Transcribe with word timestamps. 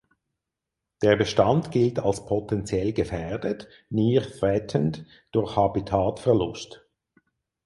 Der 1.03 1.15
Bestand 1.15 1.69
gilt 1.69 1.99
als 1.99 2.25
potentiell 2.25 2.91
gefährdet 2.91 3.67
("near 3.91 4.23
threatened") 4.23 5.05
durch 5.31 5.55
Habitatverlust. 5.55 6.83